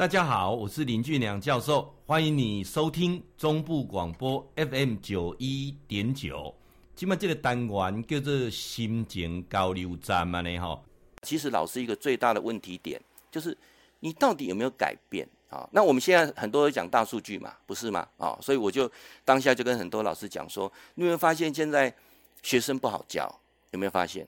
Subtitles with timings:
[0.00, 6.54] 大家好，我是林俊良教授，欢迎你收听中部广播 FM 九一点九。
[6.96, 10.80] 今麦这个单元叫做心情交流站嘛呢哈。
[11.20, 12.98] 其实老师一个最大的问题点
[13.30, 13.54] 就是
[13.98, 15.68] 你到底有没有改变啊？
[15.70, 18.08] 那我们现在很多人讲大数据嘛，不是吗？
[18.16, 18.90] 啊，所以我就
[19.22, 21.94] 当下就跟很多老师讲说，你有没有发现现在
[22.42, 23.30] 学生不好教？
[23.72, 24.26] 有没有发现？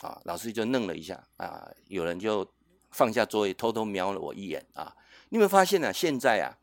[0.00, 2.48] 啊，老师就愣了一下啊，有人就
[2.90, 4.90] 放下座位，偷偷瞄了我一眼啊。
[5.30, 5.92] 你有没有发现呢、啊？
[5.92, 6.58] 现在啊，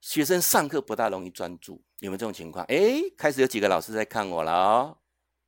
[0.00, 2.64] 学生上课不大容易专注，有没有这种情况？
[2.64, 4.96] 哎，开始有几个老师在看我了哦。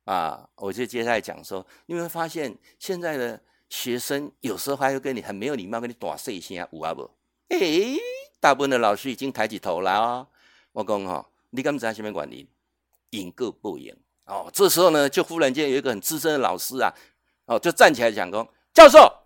[0.05, 7.09] 啊，我就接下来讲说，你有没有发现现在的学生有时候还会跟你很没有礼貌，跟你打碎心啊，有啊不？
[7.49, 7.57] 哎，
[8.39, 10.27] 大部分的老师已经抬起头来哦。
[10.73, 12.47] 我讲哈，你敢不知道什么原因？
[13.11, 13.95] 赢个不赢
[14.25, 14.47] 哦。
[14.53, 16.93] 这时候呢，就忽然间有一个很资深的老师啊，
[17.45, 19.20] 哦，就站起来讲说，教授。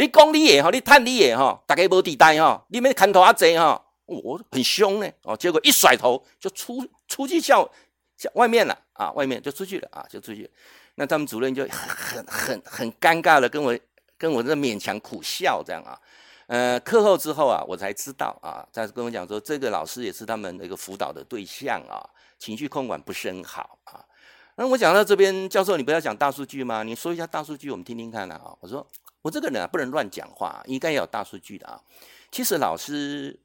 [0.00, 7.70] 你讲你的哈，你探你的哈，大家无地带哈，你们看头阿贼哈，我很凶呢哦，结果一甩头就出出去校
[8.16, 10.50] 校外面了啊，外面就出去了啊，就出去。
[10.94, 13.78] 那他们主任就 很很很很尴尬的跟我
[14.16, 16.00] 跟我这勉强苦笑这样啊。
[16.46, 22.00] 呃，课后之后啊，我才知道啊，再跟我讲说，这个老师也是他们的一个辅导的对象啊，
[22.38, 24.02] 情绪控管不是很好啊。
[24.56, 26.82] 那我讲到这边，教授你不要讲大数据吗？
[26.82, 28.40] 你说一下大数据，我们听听看啊。
[28.60, 28.86] 我说。
[29.22, 31.80] 我这个人啊，不能乱讲话，应该要有大数据的啊。
[32.30, 33.38] 其实老师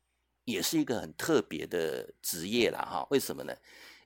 [0.46, 3.06] 也是一个很特别的职业啦，哈。
[3.10, 3.54] 为什么呢？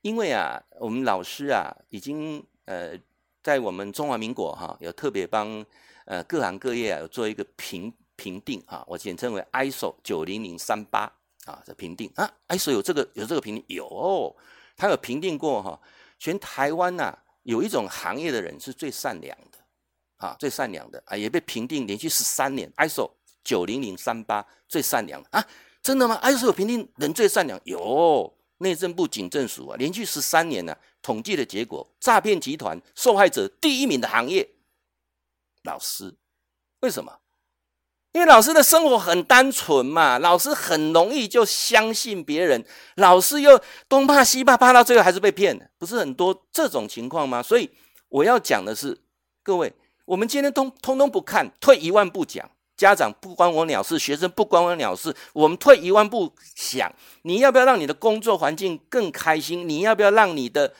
[0.01, 2.97] 因为啊，我们老师啊，已经呃，
[3.43, 5.63] 在我们中华民国哈，有特别帮
[6.05, 11.01] 呃各行各业啊，有做一个评评定啊，我简称为 ISO 九零零三八
[11.45, 14.35] 啊，这评定啊，ISO 有这个有这个评定有，
[14.75, 15.79] 他有评定过哈，
[16.17, 19.58] 全台湾呐，有一种行业的人是最善良的。
[20.19, 23.09] 啊，最善良的啊，也被评定连续十三年，ISO
[23.41, 25.43] 九零零三八最善良啊，
[25.81, 34.49] 真的吗？ISO 评定人最善良，有内政部警政署啊，连续十三年呢、统计的结果，诈骗集团受害者第一名的行业，
[35.63, 36.13] 老师，
[36.81, 37.19] 为什么？
[38.11, 42.65] 因为老师的生活很单纯嘛，老师很容易就相信别人，
[42.95, 47.41] 老师又东怕西怕，怕到最后还是被骗，不是很多这种情况吗？
[47.41, 47.69] 所以
[48.09, 48.99] 我要讲的是，
[49.41, 49.73] 各位。
[50.09, 55.15] 我们今天通通通不看，退一万步讲，家长不关我鸟事，学生不关我鸟事。
[55.33, 59.69] 我们退一万步想，你要不要让你的工作环境更开心？
[59.69, 60.73] 你要不要让你的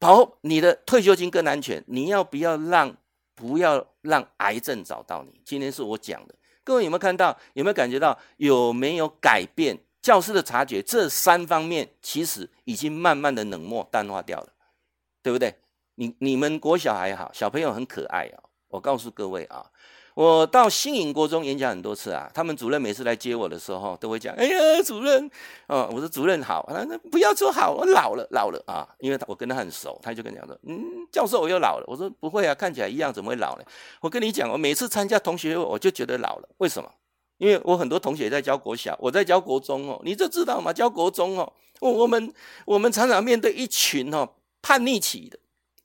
[0.00, 1.80] 保你的退休金更安全？
[1.86, 2.92] 你要不要让
[3.36, 5.40] 不要让癌症找到你？
[5.44, 7.38] 今天是我讲的，各位有没有看到？
[7.52, 8.18] 有没有感觉到？
[8.38, 9.78] 有没有改变？
[10.02, 14.48] 教师的察觉，这三方面其实已经慢慢的冷漠淡化掉了，
[15.22, 15.54] 对不对？
[15.94, 18.42] 你你们国小还好，小朋友很可爱哦。
[18.72, 19.62] 我告诉各位啊，
[20.14, 25.30] 我到新营国中演讲很多次啊，他们主任每次来接我的时候，都会讲：“哎呀，主任，
[25.66, 30.82] 哦，我说主任好，那不要说好，我老了，老了啊。”因为我跟他很熟，他就跟讲说：“嗯，
[31.12, 33.64] 教授我又老了。”我说：“不会啊，看起来一样，怎么会老呢？”
[34.00, 36.48] 我跟你讲，我每次参加同学会，我就觉得老了。
[36.56, 36.90] 为什么？
[37.36, 40.72] 因为我很多同学在教国小，我在教国中哦，你就知道吗？
[40.72, 42.32] 教国中哦，我们
[42.64, 44.26] 我们常常面对一群哦
[44.62, 45.38] 叛逆期的。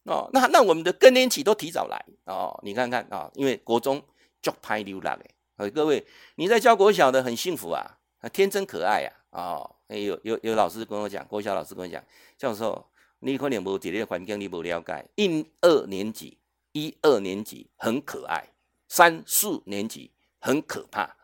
[0.08, 4.02] 哦，那那我们的更年期都提早来哦，你看看啊、因为国中
[4.42, 5.20] 就拍溜了
[5.58, 7.98] 哎，各位你在教国小的很幸福啊，
[8.32, 12.02] 天真可爱啊，哦，有有有老师跟我讲，国小老师跟我讲，
[12.38, 16.38] 教授你可能无在这个环境你不了解，一二年级
[16.72, 18.48] 一二年级很可爱，
[18.88, 21.18] 三四年级很可怕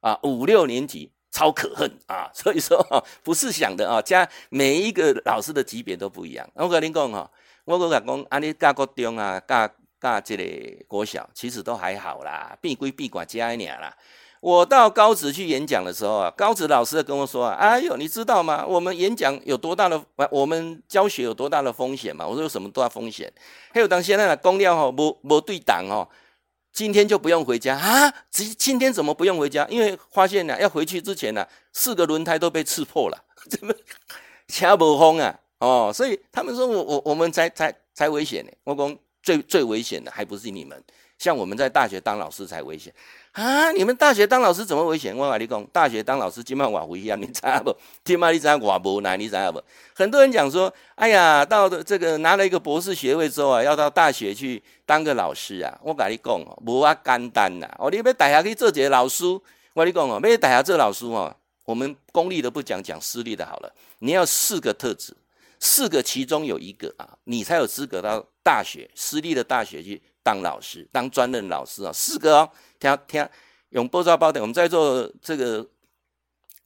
[0.00, 2.76] 啊，五六年级超可恨啊，所以说
[3.22, 7.30] 不是想的啊，加每一个老师的级别都不一样，我跟您讲哈。
[7.66, 9.68] 我跟你讲，安尼教国中啊，教
[10.00, 13.92] 教这个国小，其实都还好啦，闭归闭，管家一年啦。
[14.40, 18.64] 我到高职去演讲的时候啊，高职老师跟我说啊，哎呦，你知道吗？
[18.64, 20.00] 我们演讲有多大的，
[20.30, 22.24] 我们教学有多大的风险嘛？
[22.24, 23.32] 我说有什么多大风险？
[23.72, 26.08] 还有当现在的公料吼，无无对档哦，
[26.72, 28.14] 今天就不用回家啊？
[28.30, 29.66] 今今天怎么不用回家？
[29.68, 33.74] 因为发现呢，要回去之前呢，四个轮胎都被刺破了， 怎么
[34.46, 35.40] 车无风啊？
[35.58, 38.52] 哦，所以他们说我我我们才才才危险呢。
[38.64, 40.80] 我讲最最危险的还不是你们，
[41.18, 42.92] 像我们在大学当老师才危险
[43.32, 43.72] 啊！
[43.72, 45.16] 你们大学当老师怎么危险？
[45.16, 47.74] 我跟你讲，大学当老师今晚瓦危险，你知道不？
[48.04, 49.18] 今晚你知道瓦不难？
[49.18, 49.62] 你知道不？
[49.94, 55.78] 很多人讲说，哎呀，到的这个拿了一个博士学位之后啊，要到大学去当个老师啊。
[55.82, 57.68] 我跟你讲哦，无啊简单呐。
[57.78, 63.72] 哦，你要大学去做这个老师，我跟你讲哦，要大学做老师哦，我们公立的不讲，讲私立的好了。
[63.98, 65.14] 你要四个特质。
[65.60, 71.92] 四个其中有一个啊，你才有资格到大学私立的大学去当老师，当专任老师啊。
[71.92, 73.28] 四个哦，听听
[73.70, 75.66] 用播报包的，我们在座这个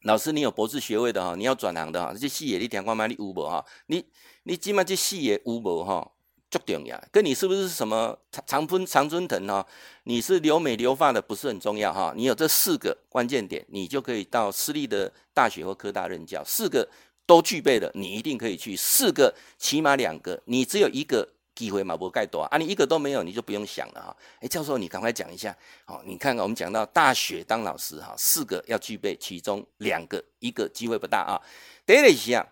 [0.02, 3.64] 老师，你有博士学位的哈，你要转行的哈，这些细野你听看嘛，你有无哈？
[3.87, 4.04] 你
[4.44, 6.10] 你起码这视野有无哈？
[6.50, 9.64] 足重要，跟你是不是什么长长春常春藤哈？
[10.02, 12.12] 你是留美留发的不是很重要哈？
[12.16, 16.42] 你有这四个关键点，你就可以到私立的大学或科大任教。
[16.42, 16.88] 四个
[17.30, 18.74] 都具备了，你一定可以去。
[18.74, 22.58] 四个起码两个，你只有一个机会嘛，不盖多啊！
[22.58, 24.16] 你一个都没有，你就不用想了哈。
[24.40, 25.56] 哎，教授，你赶快讲一下。
[25.84, 31.38] 好，你看看我们讲到大学当老师哈，四个要具备，其中两个一个机会不大啊。
[31.86, 32.44] 第一项，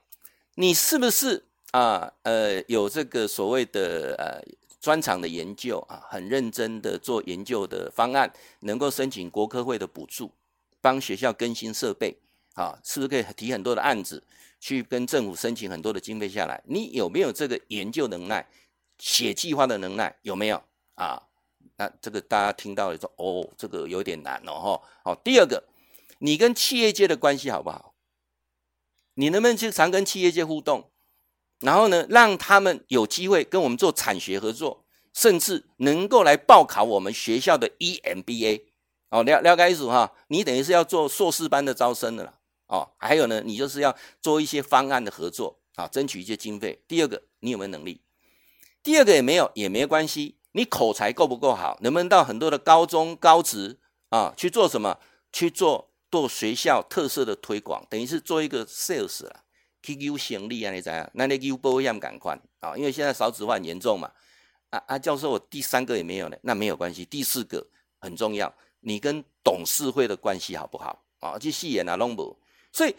[0.54, 1.42] 你是不是？
[1.72, 4.40] 啊，呃，有这个所谓的呃
[4.80, 10.30] 专长的研究啊，很认真的做研究的方案，能够申请国科会的补助，
[10.80, 12.16] 帮学校更新设备，
[12.54, 14.22] 啊，是不是可以提很多的案子，
[14.60, 16.62] 去跟政府申请很多的经费下来？
[16.66, 18.48] 你有没有这个研究能耐、
[18.98, 20.16] 写计划的能耐？
[20.22, 20.62] 有没有
[20.94, 21.22] 啊？
[21.76, 25.62] 那这个大家听到了说，哦，这个有点难哦，好，第二个，
[26.18, 27.94] 你跟企业界的关系好不好？
[29.14, 30.90] 你能不能去常跟企业界互动？
[31.60, 38.62] 然后呢，让他们有机会跟我们做产学合作，甚至能够来报考我们学校的 EMBA
[39.10, 40.12] 哦，了了解意思哈？
[40.28, 42.37] 你等于是要做硕士班的招生的啦
[42.68, 42.88] 哦。
[42.96, 46.80] 还有呢，你就是要做一些方案的合作啊，争取一些经费。
[46.88, 48.00] 第二个，你有没有能力？
[48.82, 51.76] 第二个也没有也没关系，你口才够不够好？
[51.82, 53.78] 能不能到很多的高中高职
[54.10, 54.98] 啊去做什么？
[55.30, 59.44] 去做做学校特色的推广，等于是做一个 sales 了。
[59.82, 61.08] QQ 行李啊，你知啊？
[61.14, 62.76] 那你救保险赶快啊！
[62.76, 64.10] 因为现在少子化很严重嘛。
[64.70, 67.04] 啊啊，教授，我第三个也没有呢，那没有关系。
[67.04, 67.64] 第四个
[68.00, 71.38] 很重要，你跟董事会的关系好不好啊？
[71.38, 72.36] 去戏演啊，弄不。
[72.78, 72.94] 所以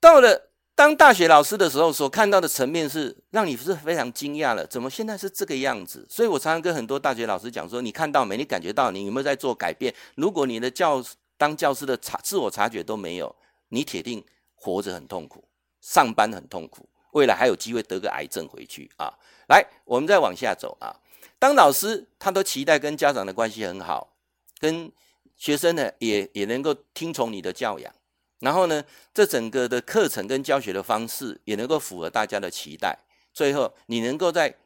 [0.00, 4.66] 到了当大学老师的时候，所看到的层面是让你是非常惊讶了。
[4.66, 6.04] 怎么现在是这个样子？
[6.10, 8.36] 所以我常常跟很多大学老师讲说：你看到没？
[8.36, 8.90] 你感觉到？
[8.90, 9.94] 你有没有在做改变？
[10.16, 11.00] 如果你的教
[11.36, 13.32] 当教师的察自我察觉都没有，
[13.68, 14.24] 你铁定
[14.56, 15.44] 活着很痛苦。
[15.80, 19.14] 上班很痛苦，未来还有机会得个癌症回去啊！
[19.48, 20.90] 来，我们再往下走啊。
[21.38, 24.16] 当老师，他都期待跟家长的关系很好，
[24.58, 24.90] 跟
[25.36, 27.94] 学生呢也也能够听从你的教养，
[28.40, 28.84] 然后呢，
[29.14, 32.98] 这整个的课程跟教学的方式也能够符合大家的期待。
[33.32, 34.56] 最后，你能够在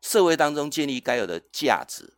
[0.00, 2.14] 社会当中建立该有的价值。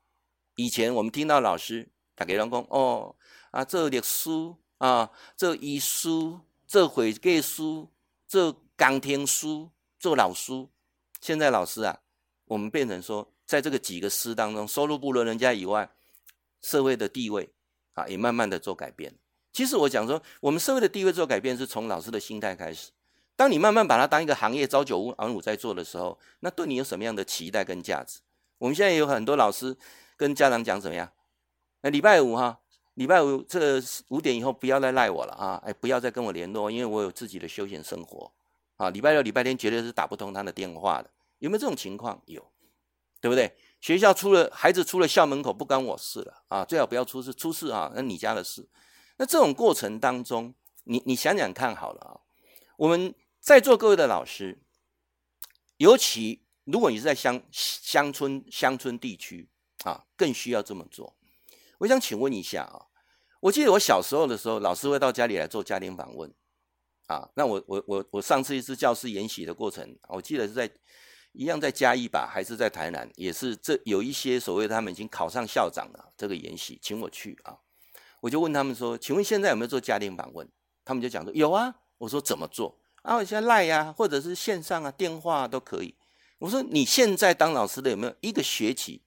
[0.57, 3.15] 以前我们听到老师打给员工哦
[3.51, 7.91] 啊，这历书啊，这医书，这会计书。
[8.27, 9.69] 这钢天师，
[9.99, 10.71] 做老书。
[11.21, 12.01] 现在老师啊，
[12.47, 15.91] 我们变成说，在这个几个师当中，收入不如人家以外，
[16.63, 17.53] 社会的地位
[17.93, 19.15] 啊，也慢慢的做改变。
[19.53, 22.91] 其实我讲说，我们社会的地位做改变，是从老师的心态开始。
[23.37, 28.21] 当你慢慢把它当一个行业，朝九晚五在做的时候，那对你有什么样的期待跟价值？
[28.59, 29.77] 我们现在有很多老师
[30.17, 31.11] 跟家长讲怎么样？
[31.83, 32.59] 那礼拜五哈。
[32.97, 35.59] 礼拜五这五点以后不要再赖我了啊！
[35.65, 38.31] 哎，不要再跟我联络，因为我有自己的休闲生活
[38.77, 38.91] 啊。
[38.91, 41.09] 礼拜六、礼拜天绝对是打不通他的电话的。
[41.39, 42.21] 有没有这种情况？
[42.27, 42.47] 有，
[43.19, 43.51] 对不对？
[43.81, 46.67] 学校出了孩子出了校门口不关我事了啊！
[46.67, 48.69] 最好不要出事，出事啊，那你家的事。
[49.17, 50.55] 那这种过程当中，
[50.85, 52.21] 你你想想看好了啊。
[52.77, 54.59] 我们在座各位的老师，
[55.77, 59.49] 尤其如果你是在乡乡村乡村地区
[59.85, 61.17] 啊，更需要这么做。
[61.79, 62.87] 我想请问一下啊，
[63.41, 66.33] 我记得我小时候的时候，老师会到家里来做家庭访问，
[67.07, 70.71] 啊，那我我我我上次一次教师研习的过程，我记得是在
[71.33, 77.59] 一样在嘉义吧，还是在台南，也是这有一些所谓他们已经考上校长了，这个研习请我去啊，
[78.23, 80.49] 我就问他们说，请问现在有没有做家庭访问？
[80.85, 82.79] 他们就讲说有啊，我说怎么做？
[83.03, 85.95] 啊，我现在赖呀，或者是线上啊，电话都可以。
[86.39, 89.03] 我说你现在当老师的有没有一个学期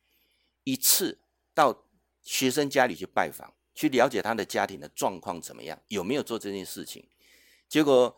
[0.63, 1.17] 一次
[1.53, 1.81] 到？
[2.27, 7.07] 学生家里去拜访，去了解他的家庭的状况怎么样，有没有做这件事情？
[7.69, 8.17] 结果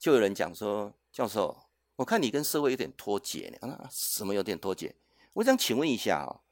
[0.00, 1.56] 就有人讲说：“教授，
[1.94, 4.92] 我看你跟社会有点脱节呢。”啊，什么有点脱节？
[5.34, 6.42] 我想请问一下啊，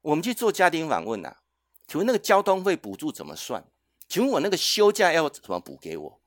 [0.00, 1.36] 我们去做家庭访问呐，
[1.90, 3.64] 请问那个交通费补助怎么算？
[4.06, 6.20] 请问我那个休假要怎么补给我？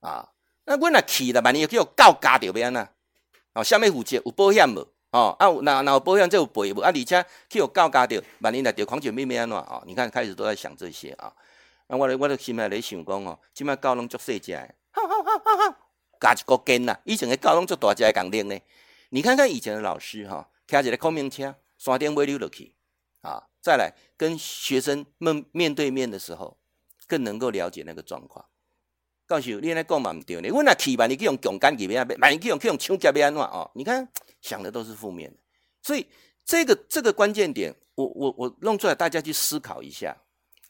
[0.00, 0.28] 啊，
[0.66, 2.86] 那我那去了，万一叫我告家掉边呢？
[3.54, 4.86] 哦，下面负责有保险无？
[5.12, 6.92] 哦啊，那那有保险就有赔无啊？
[6.94, 9.82] 而且去有告加掉，万一来掉狂犬病咩安怎啊？
[9.86, 11.32] 你看开始都在想这些啊。
[11.86, 14.54] 那我咧我咧心内咧想讲哦，即摆狗拢足细只，
[14.90, 15.76] 好好好好好，
[16.20, 16.94] 加一个根呐。
[17.04, 18.58] 以前的狗拢足大只的共拎呢。
[19.08, 22.74] 你看看以前的老师哈，开一个空明车，山顶尾溜落去
[23.22, 26.58] 啊，再来跟学生们面对面的时候，
[27.06, 28.44] 更能够了解那个状况。
[29.26, 32.06] 告诉你来讲嘛唔对呢，我那去万一去用强奸去咩啊？
[32.20, 33.70] 万一去用去用抢劫咩安怎哦？
[33.74, 34.08] 你看。
[34.42, 35.36] 想的都是负面的，
[35.82, 36.06] 所以
[36.46, 40.16] 这个这个关键点，我我我弄出来，大家去思考一下。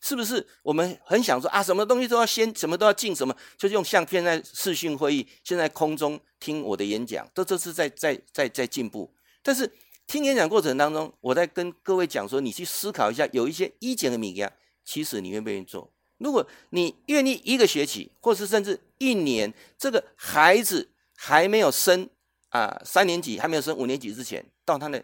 [0.01, 9.15] 是不是我们很想说啊，什么东西都要先，什么都要进，什么就是用像现在视讯会议，现在空中听我的演讲，都这是在在在在进步。
[9.41, 9.73] 但是
[10.11, 14.53] 听演讲过程当中，我在跟各位讲说，你去思考一下，有一些一检的米呀，
[14.85, 15.89] 其实你愿不愿意做？
[16.19, 22.11] 如果你愿意一个学期，或是甚至一年，这个孩子还没有升
[22.49, 25.01] 啊三年级，还没有升五年级之前，到他的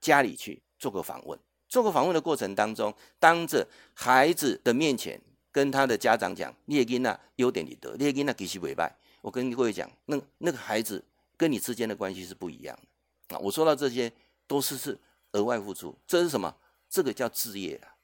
[0.00, 1.36] 家里去做个访问。
[1.68, 8.96] 做个访问的过程当中，当着孩子的面前，跟他的家长讲，你的囡仔优点你得，你的囡仔其实不坏。
[9.20, 11.04] 我跟各位讲，那那个孩子
[11.36, 12.78] 跟你之间的关系是不一样
[13.26, 13.40] 的啊。
[13.42, 14.10] 我说到这些，
[14.48, 14.98] 都是是
[15.30, 16.52] 额外付出，这是什么？
[16.90, 17.94] 这个叫置业啊，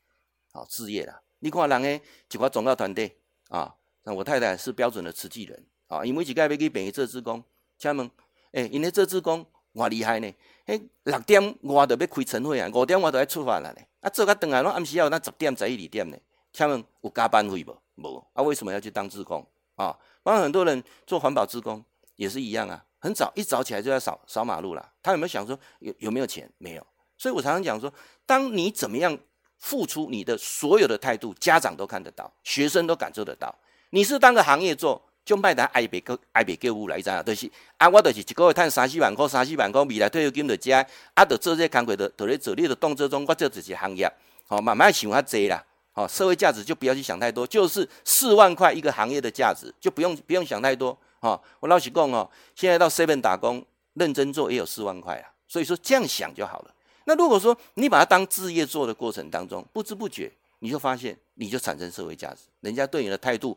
[0.52, 1.20] 好置业啦。
[1.40, 3.74] 你看人诶，几块总教团队啊，
[4.04, 7.42] 那我太太是标准的慈济人啊，因为一个要去办这志工，
[7.76, 8.08] 请问，
[8.52, 9.44] 诶，因为这志工。
[9.74, 10.32] 偌厉害呢！
[10.66, 13.80] 诶，六点我就要开晨会啊，五点我就要出发了呢。
[13.98, 16.16] 啊，做甲等来拢暗时要那十点十一二点呢。
[16.52, 17.76] 请问有加班费不？
[17.96, 18.42] 无啊？
[18.44, 19.98] 为什么要去当志工啊？
[20.22, 21.84] 帮很多人做环保志工
[22.14, 22.84] 也是一样啊。
[23.04, 24.92] 很早一早起来就要扫扫马路了。
[25.02, 26.50] 他有没有想说有有没有钱？
[26.56, 26.86] 没有。
[27.18, 27.92] 所以我常常讲说，
[28.24, 29.14] 当你怎么样
[29.58, 33.54] 付出你的所有的态度，家长都看得到，学生都感受得到。
[33.90, 35.04] 你是当个行业做。
[35.24, 44.06] 就卖得爱别个爱别个物来着，就是啊，我就是一个月赚三四万块，三四万块未来退休金就加，啊，就做这些工作，的就咧做，你的动作中，我这就是行业，
[44.46, 53.64] 好、哦，慢慢想较济啦，好、哦，社会价值就不要去想太多，就是四万块一个行业的价值，就不用不用想太多，哦，我老实讲哦，现在到 seven 打工，
[53.94, 56.74] 认真做也有四万块啊，所以说这样想就好了。
[57.06, 63.56] 那如果说你把它当志业做的过程当中，不知不觉你就发现，你就产生社会价值，人家对你的态度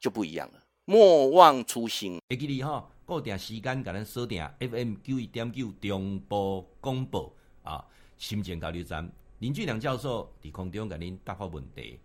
[0.00, 0.54] 就不一样了。
[0.86, 2.20] 莫忘初心。
[2.28, 7.84] 会记你哈，固定时间，甲咱锁定 FM 九一点九中波广播啊，
[8.18, 12.00] 心情交流站林俊良教授在空中给您答复问题。